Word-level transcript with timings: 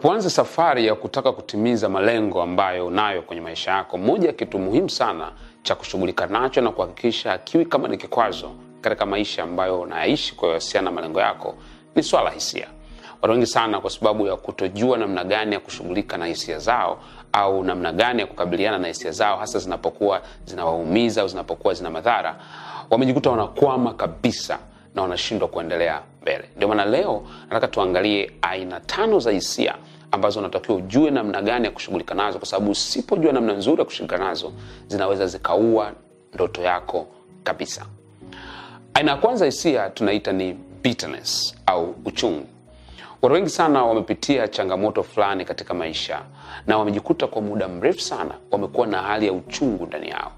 Unapoanza 0.00 0.30
safari 0.30 0.86
ya 0.86 0.94
kutaka 0.94 1.32
kutimiza 1.32 1.88
malengo 1.88 2.42
ambayo 2.42 2.86
unayo 2.86 3.22
kwenye 3.22 3.42
maisha 3.42 3.70
yako, 3.70 3.98
moja 3.98 4.26
ya 4.26 4.32
kitu 4.32 4.58
muhimu 4.58 4.90
sana 4.90 5.32
cha 5.62 5.74
kushughulika 5.74 6.26
nacho 6.26 6.60
na 6.60 6.70
kuhakikisha 6.70 7.32
akiwi 7.32 7.66
kama 7.66 7.88
ni 7.88 7.96
kikwazo 7.96 8.50
katika 8.80 9.06
maisha 9.06 9.42
ambayo 9.42 9.80
unayaishi 9.80 10.34
kuhusiana 10.34 10.84
na 10.84 10.90
malengo 10.90 11.20
yako 11.20 11.54
ni 11.94 12.02
swala 12.02 12.30
hisia. 12.30 12.66
Watu 13.22 13.32
wengi 13.32 13.46
sana, 13.46 13.80
kwa 13.80 13.90
sababu 13.90 14.26
ya 14.26 14.36
kutojua 14.36 14.98
namna 14.98 15.24
gani 15.24 15.54
ya 15.54 15.60
kushughulika 15.60 16.16
na 16.16 16.26
hisia 16.26 16.58
zao 16.58 16.98
au 17.32 17.64
namna 17.64 17.92
gani 17.92 18.20
ya 18.20 18.26
kukabiliana 18.26 18.78
na 18.78 18.88
hisia 18.88 19.10
zao, 19.10 19.36
hasa 19.38 19.58
zinapokuwa 19.58 20.22
zinawaumiza 20.44 21.22
au 21.22 21.28
zinapokuwa 21.28 21.74
zina 21.74 21.90
madhara, 21.90 22.36
wamejikuta 22.90 23.30
wanakwama 23.30 23.94
kabisa 23.94 24.58
na 24.94 25.02
wanashindwa 25.02 25.48
kuendelea 25.48 26.02
mbele. 26.22 26.44
Ndio 26.56 26.68
maana 26.68 26.84
leo 26.84 27.22
nataka 27.42 27.68
tuangalie 27.68 28.30
aina 28.42 28.80
tano 28.80 29.18
za 29.18 29.30
hisia 29.30 29.74
ambazo 30.12 30.40
unatakiwa 30.40 30.76
ujue 30.78 31.10
namna 31.10 31.42
gani 31.42 31.64
ya 31.64 31.70
kushughulika 31.70 32.14
nazo, 32.14 32.38
kwa 32.38 32.48
sababu 32.48 32.70
usipojua 32.70 33.32
namna 33.32 33.52
nzuri 33.52 33.78
ya 33.78 33.84
kushughulika 33.84 34.18
nazo 34.24 34.52
zinaweza 34.88 35.26
zikaua 35.26 35.92
ndoto 36.34 36.62
yako 36.62 37.06
kabisa. 37.44 37.86
Aina 38.94 39.10
ya 39.10 39.16
kwanza 39.16 39.44
hisia 39.44 39.90
tunaita 39.90 40.32
ni 40.32 40.52
bitterness 40.82 41.54
au 41.66 41.94
uchungu. 42.04 42.46
Watu 43.22 43.34
wengi 43.34 43.48
sana 43.50 43.84
wamepitia 43.84 44.48
changamoto 44.48 45.02
fulani 45.02 45.44
katika 45.44 45.74
maisha 45.74 46.22
na 46.66 46.78
wamejikuta 46.78 47.26
kwa 47.26 47.42
muda 47.42 47.68
mrefu 47.68 48.00
sana 48.00 48.34
wamekuwa 48.50 48.86
na 48.86 48.98
hali 49.02 49.26
ya 49.26 49.32
uchungu 49.32 49.86
ndani 49.86 50.08
yao. 50.08 50.32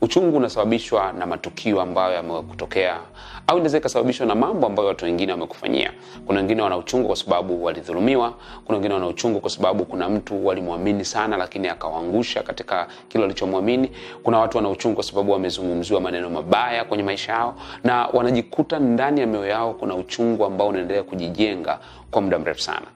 Uchungu 0.00 0.36
unasababishwa 0.36 1.12
na 1.12 1.26
matukio 1.26 1.80
ambayo 1.80 2.14
yamekutokea 2.14 2.98
au 3.46 3.56
inaweza 3.56 3.78
ikasababishwa 3.78 4.26
na 4.26 4.34
mambo 4.34 4.66
ambayo 4.66 4.88
watu 4.88 5.04
wengine 5.04 5.32
wamekufanyia. 5.32 5.92
Kuna 6.26 6.40
wengine 6.40 6.62
wana 6.62 6.76
uchungu 6.76 7.06
kwa 7.06 7.16
sababu 7.16 7.64
walidhulumiwa. 7.64 8.34
Kuna 8.64 8.76
wengine 8.78 8.94
wana 8.94 9.06
uchungu 9.06 9.40
kwa 9.40 9.50
sababu 9.50 9.84
kuna 9.84 10.08
mtu 10.08 10.46
walimwamini 10.46 11.04
sana, 11.04 11.36
lakini 11.36 11.68
akawaangusha 11.68 12.42
katika 12.42 12.86
kile 13.08 13.22
walichomwamini. 13.22 13.90
Kuna 14.22 14.38
watu 14.38 14.56
wana 14.56 14.68
uchungu 14.70 14.94
kwa 14.94 15.04
sababu 15.04 15.32
wamezungumziwa 15.32 16.00
maneno 16.00 16.30
mabaya 16.30 16.84
kwenye 16.84 17.02
maisha 17.02 17.32
yao, 17.32 17.54
na 17.84 18.06
wanajikuta 18.06 18.78
ndani 18.78 19.20
ya 19.20 19.26
mioyo 19.26 19.46
yao 19.48 19.74
kuna 19.74 19.94
uchungu 19.94 20.44
ambao 20.44 20.68
unaendelea 20.68 21.02
kujijenga 21.02 21.78
kwa 22.10 22.22
muda 22.22 22.38
mrefu 22.38 22.60
sana 22.60 22.86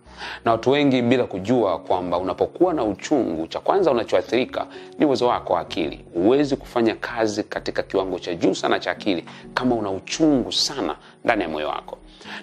na 0.44 0.52
watu 0.52 0.70
wengi 0.70 1.02
bila 1.02 1.24
kujua 1.24 1.78
kwamba 1.78 2.18
unapokuwa 2.18 2.74
na 2.74 2.84
uchungu, 2.84 3.46
cha 3.46 3.60
kwanza 3.60 3.90
unachoathirika 3.90 4.66
ni 4.98 5.06
uwezo 5.06 5.26
wako 5.28 5.52
wa 5.52 5.60
akili. 5.60 6.04
Huwezi 6.14 6.56
kufanya 6.56 6.94
kazi 6.94 7.42
katika 7.42 7.82
kiwango 7.82 8.18
cha 8.18 8.34
juu 8.34 8.54
sana 8.54 8.80
cha 8.80 8.90
akili 8.90 9.24
kama 9.54 9.74
una 9.74 9.90
uchungu 9.90 10.52
sana 10.52 10.96
ndani 11.24 11.42
ya 11.42 11.48
moyo 11.48 11.68
wako. 11.68 11.98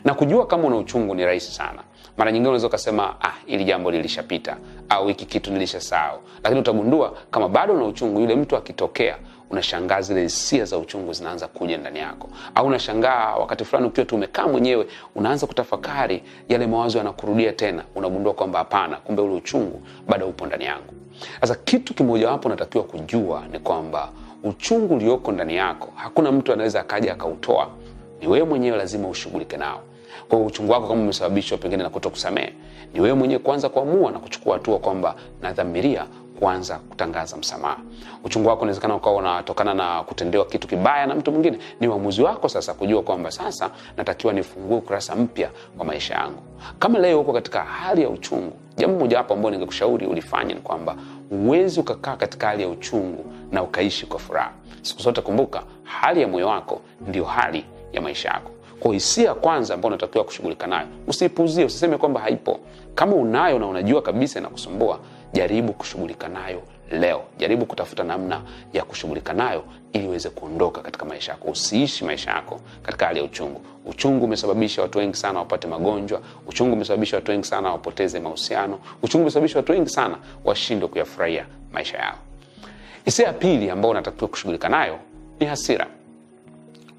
Na 0.05 0.13
kujua 0.13 0.47
kama 0.47 0.63
una 0.67 0.77
uchungu 0.77 1.15
ni 1.15 1.25
rahisi 1.25 1.51
sana. 1.51 1.83
Mara 2.17 2.31
nyingine 2.31 2.47
unaweza 2.49 2.67
ukasema 2.67 3.15
ah, 3.21 3.33
ili 3.47 3.63
jambo 3.63 3.91
lilishapita 3.91 4.57
au 4.89 5.07
hiki 5.07 5.25
kitu 5.25 5.51
nilishasahau, 5.51 6.19
lakini 6.43 6.61
utagundua 6.61 7.13
kama 7.31 7.49
bado 7.49 7.73
una 7.73 7.85
uchungu, 7.85 8.19
yule 8.19 8.35
mtu 8.35 8.55
akitokea 8.57 9.17
unashangaa 9.49 10.01
zile 10.01 10.21
hisia 10.23 10.65
za 10.65 10.77
uchungu 10.77 11.13
zinaanza 11.13 11.47
kuja 11.47 11.77
ndani 11.77 11.99
yako, 11.99 12.29
au 12.55 12.67
unashangaa 12.67 13.35
wakati 13.35 13.65
fulani 13.65 13.87
ukiwa 13.87 14.05
tu 14.05 14.15
umekaa 14.15 14.47
mwenyewe, 14.47 14.87
unaanza 15.15 15.47
kutafakari 15.47 16.23
yale 16.49 16.67
mawazo 16.67 16.97
yanakurudia 16.97 17.53
tena, 17.53 17.83
unagundua 17.95 18.33
kwamba 18.33 18.59
hapana, 18.59 18.95
kumbe 18.97 19.21
ule 19.21 19.33
uchungu 19.35 19.81
bado 20.07 20.27
upo 20.27 20.45
ndani 20.45 20.65
yangu. 20.65 20.93
Sasa 21.41 21.55
kitu 21.55 21.93
kimojawapo 21.93 22.47
unatakiwa 22.47 22.83
kujua 22.83 23.43
ni 23.51 23.59
kwamba 23.59 24.09
uchungu 24.43 24.95
ulioko 24.95 25.31
ndani 25.31 25.55
yako 25.55 25.89
hakuna 25.95 26.31
mtu 26.31 26.53
anaweza 26.53 26.79
akaja 26.81 27.13
akautoa, 27.13 27.67
ni 28.21 28.27
wewe 28.27 28.45
mwenyewe 28.45 28.77
lazima 28.77 29.07
ushughulike 29.07 29.57
nao. 29.57 29.81
Kwa 30.29 30.39
uchungu 30.39 30.71
wako 30.71 30.87
kama 30.87 31.01
umesababishwa 31.01 31.57
pengine 31.57 31.83
na 31.83 31.89
kutokusamehe, 31.89 32.53
ni 32.93 32.99
wewe 33.01 33.13
mwenyewe 33.13 33.39
kwanza 33.39 33.69
kuamua 33.69 34.11
na 34.11 34.19
kuchukua 34.19 34.53
hatua 34.53 34.79
kwamba 34.79 35.15
nadhamiria 35.41 36.05
kuanza 36.39 36.75
kutangaza 36.89 37.37
msamaha. 37.37 37.77
Uchungu 38.23 38.49
wako 38.49 38.61
unawezekana 38.61 38.95
ukawa 38.95 39.15
unatokana 39.15 39.73
na 39.73 40.03
kutendewa 40.03 40.45
kitu 40.45 40.67
kibaya 40.67 41.05
na 41.05 41.15
mtu 41.15 41.31
mwingine. 41.31 41.57
Ni 41.79 41.87
uamuzi 41.87 42.21
wako 42.21 42.49
sasa 42.49 42.73
kujua 42.73 43.01
kwamba 43.01 43.31
sasa 43.31 43.69
natakiwa 43.97 44.33
nifungue 44.33 44.77
ukurasa 44.77 45.15
mpya 45.15 45.49
wa 45.77 45.85
maisha 45.85 46.13
yangu. 46.13 46.41
Kama 46.79 46.99
leo 46.99 47.21
uko 47.21 47.33
katika 47.33 47.63
hali 47.63 48.01
ya 48.01 48.09
uchungu, 48.09 48.53
jambo 48.77 48.99
mojawapo 48.99 49.33
ambalo 49.33 49.51
ningekushauri 49.55 50.05
ulifanye 50.07 50.53
ni 50.53 50.59
kwamba 50.61 50.95
huwezi 51.29 51.79
ukakaa 51.79 52.15
katika 52.15 52.47
hali 52.47 52.63
ya 52.63 52.69
uchungu 52.69 53.25
na 53.51 53.63
ukaishi 53.63 54.05
kwa 54.05 54.19
furaha. 54.19 54.51
Siku 54.81 55.01
zote 55.01 55.21
kumbuka, 55.21 55.63
hali 55.83 56.21
ya 56.21 56.27
moyo 56.27 56.47
wako 56.47 56.81
ndio 57.07 57.25
hali 57.25 57.65
ya 57.93 58.01
maisha 58.01 58.29
yako. 58.29 58.51
Kwa 58.79 58.93
hisia 58.93 59.33
kwanza 59.33 59.73
ambayo 59.73 59.87
unatakiwa 59.87 60.23
kushughulika 60.23 60.67
nayo, 60.67 60.87
usiipuzie, 61.07 61.65
usiseme 61.65 61.97
kwamba 61.97 62.19
haipo. 62.21 62.59
Kama 62.95 63.15
unayo 63.15 63.59
na 63.59 63.67
unajua 63.67 64.01
kabisa 64.01 64.39
inakusumbua, 64.39 64.99
jaribu 65.33 65.73
kushughulika 65.73 66.27
nayo 66.27 66.61
leo. 66.91 67.21
Jaribu 67.37 67.65
kutafuta 67.65 68.03
namna 68.03 68.41
ya 68.73 68.83
kushughulika 68.83 69.33
nayo 69.33 69.63
ili 69.93 70.07
uweze 70.07 70.29
kuondoka 70.29 70.81
katika 70.81 71.05
maisha 71.05 71.31
yako. 71.31 71.47
Usiishi 71.51 72.05
maisha 72.05 72.31
yako 72.31 72.59
katika 72.83 73.05
hali 73.05 73.19
ya 73.19 73.25
uchungu. 73.25 73.61
Uchungu 73.85 74.25
umesababisha 74.25 74.81
watu 74.81 74.97
wengi 74.97 75.15
sana 75.17 75.39
wapate 75.39 75.67
magonjwa. 75.67 76.21
Uchungu 76.47 76.73
umesababisha 76.75 77.15
watu 77.15 77.31
wengi 77.31 77.47
sana 77.47 77.71
wapoteze 77.71 78.19
mahusiano. 78.19 78.79
Uchungu 79.03 79.21
umesababisha 79.23 79.59
watu 79.59 79.71
wengi 79.71 79.89
sana 79.89 80.17
washindwe 80.45 80.87
kuyafurahia 80.89 81.45
maisha 81.71 81.97
yao. 81.97 82.17
Hisia 83.05 83.27
ya 83.27 83.33
pili 83.33 83.69
ambayo 83.69 83.91
unatakiwa 83.91 84.27
kushughulika 84.27 84.69
nayo 84.69 84.99
ni 85.39 85.45
hasira. 85.45 85.87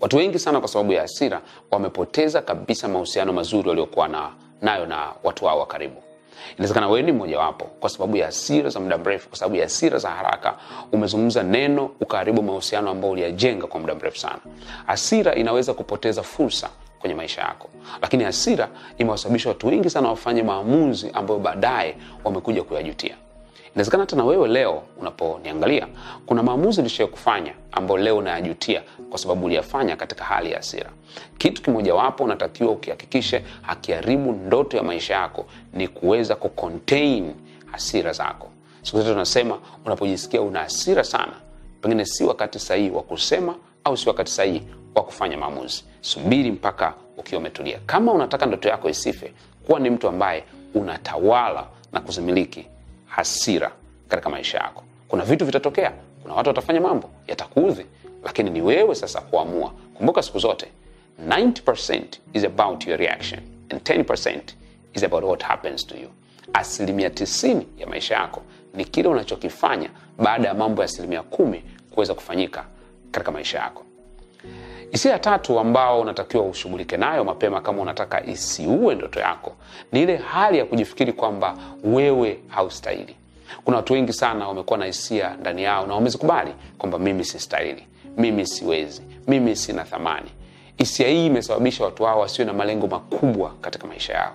Watu 0.01 0.17
wengi 0.17 0.39
sana 0.39 0.61
kwa 0.61 0.69
sababu 0.69 0.93
ya 0.93 1.01
hasira 1.03 1.41
wamepoteza 1.71 2.43
kabisa 2.43 2.89
mahusiano 2.89 3.33
mazuri 3.33 3.69
waliokuwa 3.69 4.09
na, 4.09 4.31
nayo 4.63 4.87
na 4.87 5.09
watu 5.25 5.45
wao 5.45 5.59
wa 5.59 5.67
karibu. 5.67 6.03
Inawezekana 6.57 6.89
wewe 6.89 7.03
ni 7.03 7.13
mmojawapo, 7.13 7.65
kwa 7.65 7.91
sababu 7.91 8.17
ya 8.17 8.27
hasira 8.27 8.71
za 8.71 8.81
muda 8.81 8.99
mrefu, 8.99 9.29
kwa 9.29 9.39
sababu 9.39 9.57
ya 9.57 9.63
hasira 9.63 9.99
za 9.99 10.11
haraka, 10.11 10.55
umezungumza 10.93 11.43
neno 11.43 11.91
ukaharibu 12.01 12.43
mahusiano 12.43 12.91
ambayo 12.91 13.13
uliyajenga 13.13 13.67
kwa 13.67 13.81
muda 13.81 13.95
mrefu 13.95 14.19
sana. 14.19 14.39
Hasira 14.87 15.35
inaweza 15.35 15.75
kupoteza 15.75 16.23
fursa 16.23 16.69
kwenye 17.01 17.15
maisha 17.15 17.41
yako, 17.43 17.69
lakini 18.03 18.25
hasira 18.25 18.69
imewasababisha 18.99 19.49
watu 19.49 19.67
wengi 19.67 19.91
sana 19.91 20.09
wafanye 20.09 20.43
maamuzi 20.43 21.11
ambayo 21.13 21.41
baadaye 21.41 21.97
wamekuja 22.25 22.63
kuyajutia. 22.63 23.17
Inawezekana 23.75 24.03
hata 24.03 24.17
na 24.17 24.25
wewe 24.25 24.49
leo 24.49 24.83
unaponiangalia, 25.01 25.87
kuna 26.27 26.43
maamuzi 26.43 26.81
ulishawai 26.81 27.13
kufanya 27.13 27.55
ambayo 27.73 28.01
leo 28.01 28.17
unayajutia 28.17 28.83
kwa 29.11 29.19
sababu 29.19 29.47
uliyafanya 29.47 29.97
katika 29.97 30.25
hali 30.25 30.51
ya 30.51 30.57
hasira. 30.57 30.91
Kitu 31.39 31.63
kimojawapo 31.63 32.25
unatakiwa 32.25 32.71
ukihakikishe 32.73 33.45
hakiharibu 33.63 34.33
ndoto 34.33 34.77
ya 34.77 34.83
maisha 34.83 35.15
yako 35.15 35.47
ni 35.73 35.89
kuweza 35.89 36.37
kucontain 36.37 37.35
hasira 37.73 38.13
zako. 38.13 38.49
Siku 38.83 38.99
zote 38.99 39.11
tunasema 39.13 39.59
unapojisikia 39.87 40.43
una 40.43 40.59
hasira 40.61 41.05
sana, 41.05 41.33
pengine 41.83 42.05
si 42.05 42.25
wakati 42.25 42.59
sahihi 42.59 42.91
wa 42.91 43.03
kusema 43.03 43.55
au 43.85 43.97
si 43.97 44.09
wakati 44.09 44.31
sahihi 44.33 44.63
wa 44.95 45.03
kufanya 45.03 45.37
maamuzi. 45.37 45.85
Subiri 46.01 46.51
mpaka 46.51 46.95
ukiwa 47.19 47.39
umetulia. 47.41 47.79
Kama 47.87 48.13
unataka 48.13 48.47
ndoto 48.47 48.69
yako 48.69 48.89
isife, 48.91 49.33
kuwa 49.67 49.81
ni 49.81 49.91
mtu 49.91 50.09
ambaye 50.09 50.45
unatawala 50.75 51.67
na 51.93 52.01
kuzimiliki 52.01 52.67
hasira 53.11 53.73
katika 54.09 54.31
maisha 54.31 54.59
yako. 54.59 54.83
Kuna 55.09 55.25
vitu 55.25 55.45
vitatokea, 55.47 55.93
kuna 56.23 56.35
watu 56.35 56.49
watafanya 56.49 56.81
mambo 56.81 57.11
yatakuudhi, 57.29 57.87
lakini 58.25 58.51
ni 58.51 58.61
wewe 58.63 58.95
sasa 58.95 59.21
kuamua. 59.21 59.73
Kumbuka 59.95 60.23
siku 60.23 60.39
zote 60.39 60.67
90% 61.29 62.03
is 62.33 62.45
about 62.45 62.87
your 62.87 62.99
reaction 62.99 63.41
and 63.71 63.81
10% 63.83 64.41
is 64.95 65.03
about 65.05 65.25
what 65.25 65.43
happens 65.43 65.87
to 65.87 65.95
you. 65.97 66.09
Asilimia 66.53 67.09
90 67.09 67.63
ya 67.79 67.87
maisha 67.87 68.15
yako 68.15 68.43
ni 68.75 68.85
kile 68.85 69.09
unachokifanya 69.09 69.91
baada 70.19 70.49
ya 70.49 70.55
mambo 70.55 70.83
ya 70.83 70.85
asilimia 70.85 71.23
kumi 71.23 71.65
kuweza 71.91 72.15
kufanyika 72.15 72.65
katika 73.11 73.33
maisha 73.33 73.59
yako. 73.59 73.85
Hisia 74.91 75.13
ya 75.13 75.19
tatu 75.19 75.59
ambao 75.61 76.01
unatakiwa 76.01 76.45
ushughulike 76.45 76.97
nayo 76.97 77.25
mapema 77.25 77.61
kama 77.61 77.83
unataka 77.83 78.27
isiue 78.27 78.95
ndoto 78.95 79.21
yako 79.21 79.53
ni 79.93 80.03
ile 80.03 80.17
hali 80.17 80.59
ya 80.59 80.65
kujifikiri 80.65 81.13
kwamba 81.13 81.57
wewe 81.85 82.39
haustahili. 82.49 83.17
Kuna 83.65 83.77
watu 83.77 83.93
wengi 83.93 84.13
sana 84.13 84.49
wamekuwa 84.49 84.79
na 84.79 84.85
hisia 84.85 85.37
ndani 85.41 85.63
yao 85.63 85.87
na 85.87 85.95
wamezikubali 85.95 86.51
kwamba 86.79 86.99
mimi 86.99 87.25
sistahili, 87.25 87.87
mimi 88.17 88.47
siwezi, 88.47 89.03
mimi 89.29 89.57
sina 89.57 89.85
thamani. 89.85 90.31
Hisia 90.79 91.09
hii 91.09 91.27
imesababisha 91.27 91.85
watu 91.85 92.05
hao 92.05 92.21
wasiwe 92.21 92.47
na 92.47 92.53
malengo 92.53 92.87
makubwa 92.87 93.53
katika 93.61 93.87
maisha 93.87 94.13
yao 94.13 94.33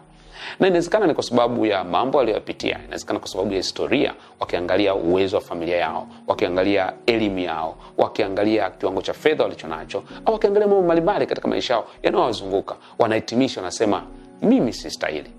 na 0.59 0.67
inawezekana 0.67 1.07
ni 1.07 1.13
kwa 1.13 1.23
sababu 1.23 1.65
ya 1.65 1.83
mambo 1.83 2.19
aliyoyapitia, 2.19 2.79
inawezekana 2.85 3.19
kwa 3.19 3.27
sababu 3.27 3.51
ya 3.51 3.57
historia, 3.57 4.13
wakiangalia 4.39 4.95
uwezo 4.95 5.35
wa 5.35 5.41
familia 5.41 5.77
yao, 5.77 6.07
wakiangalia 6.27 6.93
elimu 7.05 7.39
yao, 7.39 7.75
wakiangalia 7.97 8.69
kiwango 8.69 9.01
cha 9.01 9.13
fedha 9.13 9.43
walichonacho, 9.43 10.03
au 10.25 10.33
wakiangalia 10.33 10.67
mambo 10.67 10.83
mbalimbali 10.83 11.25
katika 11.27 11.47
maisha 11.47 11.73
yao 11.73 11.87
yanayowazunguka, 12.03 12.75
wanahitimisha 12.99 13.61
wanasema, 13.61 14.03
mimi 14.41 14.73
sistahili. 14.73 15.31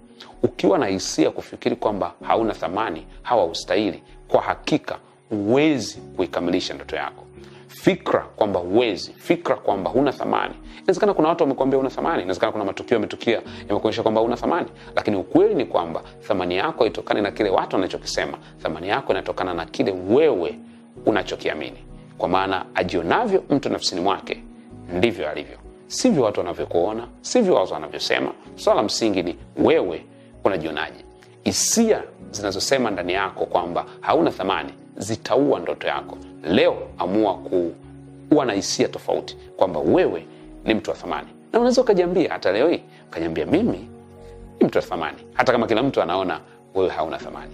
Ukiwa 0.43 0.78
na 0.78 0.87
hisia 0.87 1.31
kufikiri 1.31 1.76
kwamba 1.76 2.12
hauna 2.22 2.54
thamani, 2.54 3.06
hawa 3.22 3.44
ustahili, 3.44 4.02
kwa 4.28 4.43
hakika 4.43 4.98
huwezi 5.31 5.98
kuikamilisha 6.16 6.75
ndoto 6.75 6.96
yako. 6.96 7.25
Fikra 7.82 8.20
kwamba 8.37 8.61
huwezi 8.61 9.12
fikra 9.17 9.56
kwamba 9.56 9.90
huna 9.90 10.12
thamani. 10.12 10.55
Inawezekana 10.78 11.14
kuna 11.14 11.28
watu 11.28 11.43
wamekuambia 11.44 11.78
una 11.78 11.90
thamani 11.90 12.23
inawezekana 12.23 12.52
kuna 12.52 12.64
matukio 12.64 12.94
yametukia 12.94 13.43
yamekuonyesha 13.69 14.02
kwamba 14.02 14.20
una 14.20 14.37
thamani. 14.37 14.67
Lakini 14.96 15.17
ukweli 15.17 15.55
ni 15.55 15.64
kwamba 15.64 16.02
thamani 16.20 16.56
yako 16.56 16.84
haitokani 16.84 17.23
na 17.23 17.31
kile 17.31 17.50
watu 17.50 17.76
wanachokisema. 17.76 18.38
Thamani 18.62 18.88
yako 18.88 19.12
inatokana 19.12 19.55
na 19.55 19.67
kile 19.67 19.94
wewe 20.11 20.58
unachokiamini. 21.06 21.78
Kwa 22.19 22.28
maana 22.28 22.64
ajionavyo 22.75 23.44
mtu 23.50 23.69
nafsini 23.69 24.00
mwake 24.00 24.43
ndivyo 24.93 25.31
alivyo. 25.31 25.58
Sivyo 25.87 26.22
watu 26.25 26.40
wanavyokuona 26.40 27.08
sivyo 27.20 27.55
watu 27.55 27.72
wanavyosema. 27.75 28.31
Swala 28.55 28.82
msingi 28.82 29.22
ni 29.22 29.37
wewe 29.56 30.05
unajionaje. 30.44 31.05
Hisia 31.44 32.02
zinazosema 32.31 32.90
ndani 32.90 33.12
yako 33.12 33.46
kwamba 33.46 33.84
hauna 34.00 34.31
thamani 34.31 34.72
zitaua 34.96 35.60
ndoto 35.60 35.87
yako. 35.87 36.19
Leo 36.44 36.76
amua 36.98 37.34
kuwa 38.28 38.44
na 38.46 38.52
hisia 38.52 38.88
tofauti 38.88 39.37
kwamba 39.56 39.81
wewe 39.81 40.26
ni 40.64 40.75
mtu 40.75 40.90
wa 40.90 40.96
thamani. 40.96 41.28
Na 41.52 41.58
unaweza 41.58 41.81
ukajiambia 41.82 42.32
hata 42.32 42.52
leo 42.52 42.69
hii 42.69 42.81
ukajiambia 43.08 43.46
mimi 43.46 43.88
ni 44.60 44.66
mtu 44.66 44.78
wa 44.78 44.84
thamani. 44.84 45.19
Hata 45.34 45.52
kama 45.52 45.66
kila 45.66 45.82
mtu 45.82 46.02
anaona 46.02 46.40
wewe 46.75 46.90
hauna 46.90 47.19
thamani. 47.19 47.52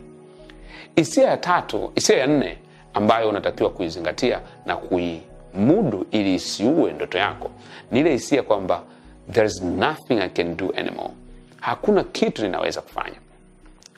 Hisia 0.96 1.26
ya 1.28 1.36
tatu 1.36 1.92
hisia 1.94 2.16
ya 2.18 2.26
nne 2.26 2.58
ambayo 2.94 3.28
unatakiwa 3.28 3.70
kuizingatia 3.70 4.40
na 4.66 4.76
kuimudu 4.76 6.06
ili 6.10 6.34
isiue 6.34 6.92
ndoto 6.92 7.18
yako 7.18 7.50
ni 7.90 8.00
ile 8.00 8.12
hisia 8.12 8.42
kwamba 8.42 8.82
there 9.32 9.46
is 9.46 9.62
nothing 9.62 10.14
i 10.20 10.28
can 10.28 10.56
do 10.56 10.72
anymore. 10.76 11.10
Hakuna 11.60 12.04
kitu 12.04 12.42
ninaweza 12.42 12.80
kufanya 12.80 13.16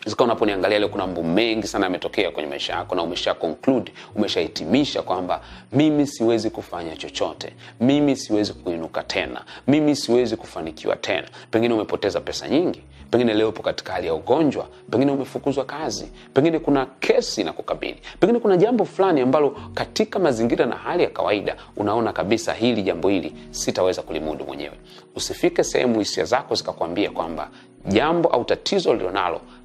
zika 0.06 0.24
unaponiangalia 0.24 0.78
leo 0.78 0.88
kuna 0.88 1.06
mambo 1.06 1.22
mengi 1.22 1.66
sana 1.66 1.86
yametokea 1.86 2.30
kwenye 2.30 2.48
maisha 2.48 2.72
yako 2.72 2.94
na 2.94 3.02
umesha 3.02 3.34
conclude 3.34 3.92
umeshahitimisha 4.14 5.02
kwamba 5.02 5.40
mimi 5.72 6.06
siwezi 6.06 6.50
kufanya 6.50 6.96
chochote 6.96 7.52
mimi 7.80 8.16
siwezi 8.16 8.52
kuinuka 8.52 9.02
tena 9.02 9.44
mimi 9.66 9.96
siwezi 9.96 10.36
kufanikiwa 10.36 10.96
tena. 10.96 11.28
Pengine 11.50 11.74
umepoteza 11.74 12.20
pesa 12.20 12.48
nyingi 12.48 12.82
pengine 13.10 13.34
leo 13.34 13.48
upo 13.48 13.62
katika 13.62 13.92
hali 13.92 14.06
ya 14.06 14.14
ugonjwa 14.14 14.66
pengine 14.90 15.12
umefukuzwa 15.12 15.64
kazi 15.64 16.08
pengine 16.34 16.58
kuna 16.58 16.86
kesi 16.86 17.44
na 17.44 17.52
kukabili 17.52 17.96
pengine 18.20 18.38
kuna 18.38 18.56
jambo 18.56 18.84
fulani 18.84 19.20
ambalo 19.20 19.56
katika 19.74 20.18
mazingira 20.18 20.66
na 20.66 20.76
hali 20.76 21.02
ya 21.02 21.10
kawaida 21.10 21.56
unaona 21.76 22.12
kabisa 22.12 22.52
hili 22.52 22.82
jambo 22.82 23.08
hili 23.08 23.32
sitaweza 23.50 24.02
kulimudu 24.02 24.44
mwenyewe. 24.44 24.74
Usifike 25.16 25.64
sehemu 25.64 25.98
hisia 25.98 26.24
zako 26.24 26.54
zikakwambia 26.54 27.10
kwamba 27.10 27.50
jambo 27.86 28.28
au 28.28 28.44
tatizo 28.44 28.94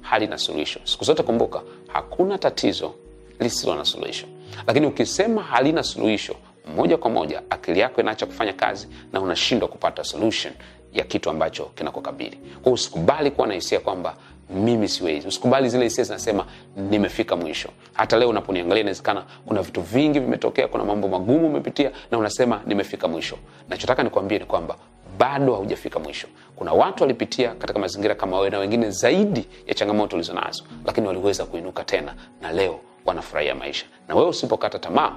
halina 0.00 0.38
suluhisho 0.38 0.80
siku 0.84 1.04
zote 1.04 1.22
kumbuka 1.22 1.62
hakuna 1.88 2.38
tatizo 2.38 2.94
lisilo 3.40 3.74
na 3.74 3.84
suluhisho 3.84 4.26
lakini 4.66 4.86
ukisema 4.86 5.42
halina 5.42 5.82
suluhisho 5.82 6.34
moja 6.76 6.96
kwa 6.96 7.10
moja 7.10 7.42
akili 7.50 7.80
yako 7.80 8.00
inaacha 8.00 8.26
kufanya 8.26 8.52
kazi 8.52 8.88
na 9.12 9.20
unashindwa 9.20 9.68
kupata 9.68 10.04
solution 10.04 10.52
ya 10.92 11.04
kitu 11.04 11.30
ambacho 11.30 11.64
kinakukabili. 11.64 12.38
Kwao 12.62 12.74
usikubali 12.74 13.30
kuwa 13.30 13.46
na 13.46 13.54
hisia 13.54 13.80
kwamba 13.80 14.16
mimi 14.50 14.88
siwezi. 14.88 15.28
Usikubali 15.28 15.68
zile 15.68 15.84
hisia 15.84 16.04
zinasema 16.04 16.46
nimefika 16.76 17.36
mwisho. 17.36 17.68
Hata 17.92 18.18
leo 18.18 18.28
unaponiangalia 18.28 18.80
inawezekana 18.80 19.24
kuna 19.46 19.62
vitu 19.62 19.80
vingi 19.80 20.20
vimetokea 20.20 20.68
kuna 20.68 20.84
mambo 20.84 21.08
magumu 21.08 21.46
umepitia 21.46 21.90
na 22.10 22.18
unasema 22.18 22.60
nimefika 22.66 23.08
mwisho. 23.08 23.36
Nachotaka 23.68 24.02
nikuambie 24.02 24.38
ni 24.38 24.44
kwamba 24.44 24.76
bado 25.20 25.54
haujafika 25.54 25.98
mwisho. 25.98 26.28
Kuna 26.56 26.72
watu 26.72 27.02
walipitia 27.02 27.54
katika 27.54 27.78
mazingira 27.78 28.14
kama 28.14 28.36
wewe 28.38 28.50
na 28.50 28.58
wengine 28.58 28.90
zaidi 28.90 29.46
ya 29.66 29.74
changamoto 29.74 30.16
ulizonazo 30.16 30.64
lakini 30.86 31.06
waliweza 31.06 31.44
kuinuka 31.44 31.84
tena 31.84 32.14
na 32.42 32.52
leo 32.52 32.80
wanafurahia 33.06 33.54
maisha. 33.54 33.86
Na 34.08 34.14
wewe 34.14 34.28
usipokata 34.28 34.78
tamaa 34.78 35.16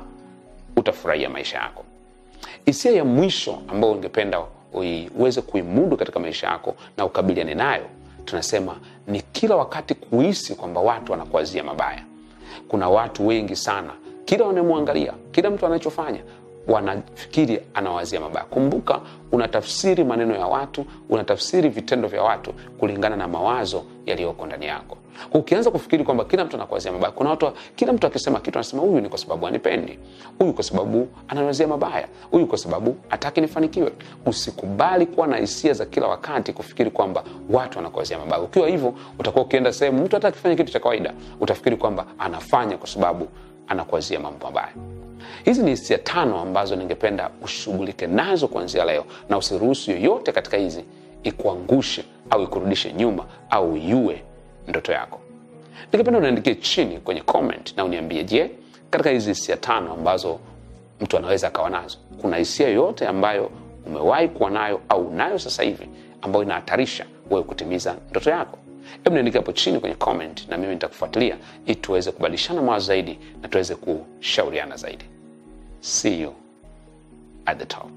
utafurahia 0.75 1.29
maisha 1.29 1.57
yako. 1.57 1.83
Hisia 2.65 2.91
ya 2.91 3.05
mwisho 3.05 3.61
ambayo 3.67 3.93
ungependa 3.93 4.41
uiweze 4.73 5.41
kuimudu 5.41 5.97
katika 5.97 6.19
maisha 6.19 6.47
yako 6.47 6.75
na 6.97 7.05
ukabiliane 7.05 7.55
nayo 7.55 7.85
tunasema 8.25 8.75
ni 9.07 9.21
kila 9.21 9.55
wakati 9.55 9.93
kuhisi 9.95 10.55
kwamba 10.55 10.81
watu 10.81 11.11
wanakuazia 11.11 11.63
mabaya. 11.63 12.03
Kuna 12.67 12.89
watu 12.89 13.27
wengi 13.27 13.55
sana 13.55 13.93
kila 14.25 14.45
wanamwangalia 14.45 15.13
kila 15.31 15.49
mtu 15.49 15.65
anachofanya 15.65 16.19
wanafikiri 16.67 17.59
anawazia 17.73 18.19
mabaya. 18.19 18.45
Kumbuka 18.45 19.01
unatafsiri 19.31 20.03
maneno 20.03 20.35
ya 20.35 20.45
watu 20.47 20.85
unatafsiri 21.09 21.69
vitendo 21.69 22.07
vya 22.07 22.23
watu 22.23 22.53
kulingana 22.79 23.15
na 23.15 23.27
mawazo 23.27 23.83
yaliyoko 24.05 24.45
ndani 24.45 24.65
yako. 24.65 24.97
Ukianza 25.33 25.71
kufikiri 25.71 26.03
kwamba 26.03 26.25
kila 26.25 26.45
mtu 26.45 26.55
anakuwazia 26.55 26.91
mabaya 26.91 27.11
kuna 27.11 27.29
watu 27.29 27.51
kila 27.75 27.93
mtu 27.93 28.07
akisema 28.07 28.39
kitu 28.39 28.57
anasema 28.59 28.81
huyu 28.81 29.01
ni 29.01 29.09
kwa 29.09 29.17
sababu 29.17 29.47
anipendi 29.47 29.99
huyu 30.39 30.53
kwa 30.53 30.63
sababu 30.63 31.07
ananiwazia 31.27 31.67
mabaya. 31.67 32.07
Huyu 32.31 32.47
kwa 32.47 32.57
sababu 32.57 32.95
hataki 33.07 33.41
nifanikiwe. 33.41 33.91
Usikubali 34.25 35.05
kuwa 35.05 35.27
na 35.27 35.37
hisia 35.37 35.73
za 35.73 35.85
kila 35.85 36.07
wakati 36.07 36.53
kufikiri 36.53 36.91
kwamba 36.91 37.23
watu 37.49 37.77
wanakuwazia 37.77 38.17
mabaya. 38.19 38.41
Ukiwa 38.41 38.67
hivyo 38.69 38.93
utakuwa 39.19 39.45
ukienda 39.45 39.73
sehemu 39.73 40.03
mtu 40.05 40.15
hata 40.15 40.27
akifanya 40.27 40.55
kitu 40.55 40.71
cha 40.73 40.79
kawaida 40.79 41.13
utafikiri 41.41 41.75
kwamba 41.77 42.05
anafanya 42.19 42.77
kwa 42.77 42.87
sababu 42.87 43.27
anakuwazia 43.67 44.19
mambo 44.19 44.45
mabaya 44.45 44.69
hizi 45.45 45.63
ni 45.63 45.69
hisia 45.69 45.97
tano 45.97 46.39
ambazo 46.39 46.75
ningependa 46.75 47.29
ushughulike 47.41 48.07
nazo 48.07 48.47
kuanzia 48.47 48.85
leo 48.85 49.05
na 49.29 49.37
usiruhusu 49.37 49.91
yoyote 49.91 50.31
katika 50.31 50.57
hizi 50.57 50.83
ikuangushe 51.23 52.03
au 52.29 52.43
ikurudishe 52.43 52.93
nyuma 52.93 53.25
au 53.49 53.77
iue 53.77 54.23
ndoto 54.67 54.91
yako. 54.91 55.19
Ningependa 55.91 56.19
uniandikie 56.19 56.55
chini 56.55 56.97
kwenye 56.99 57.21
comment 57.21 57.77
na 57.77 57.85
uniambie 57.85 58.23
je 58.23 58.51
katika 58.89 59.09
hizi 59.09 59.29
hisia 59.29 59.57
tano 59.57 59.93
ambazo 59.93 60.39
mtu 61.01 61.17
anaweza 61.17 61.47
akawa 61.47 61.69
nazo 61.69 61.97
kuna 62.21 62.37
hisia 62.37 62.67
yoyote 62.67 63.07
ambayo 63.07 63.51
umewahi 63.85 64.27
kuwa 64.27 64.49
nayo 64.49 64.81
au 64.89 65.07
unayo 65.07 65.39
sasa 65.39 65.63
hivi 65.63 65.87
ambayo 66.21 66.43
inahatarisha 66.45 67.05
wewe 67.29 67.43
kutimiza 67.43 67.95
ndoto 68.11 68.29
yako? 68.29 68.57
Hebu 69.03 69.13
niandike 69.15 69.37
hapo 69.37 69.51
chini 69.51 69.79
kwenye 69.79 69.95
comment 69.95 70.47
na 70.49 70.57
mimi 70.57 70.73
nitakufuatilia 70.73 71.37
ili 71.65 71.75
tuweze 71.75 72.11
kubadilishana 72.11 72.61
mawazo 72.61 72.85
zaidi 72.85 73.19
na 73.41 73.47
tuweze 73.47 73.75
kushauriana 73.75 74.75
zaidi 74.75 75.05
see 75.83 76.15
you 76.15 76.33
at 77.45 77.59
the 77.59 77.65
top 77.65 77.91